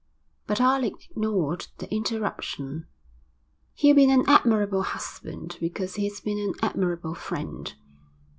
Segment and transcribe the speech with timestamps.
[0.47, 2.87] But Alec ignored the interruption.
[3.75, 7.71] 'He'll be an admirable husband because he's been an admirable friend.'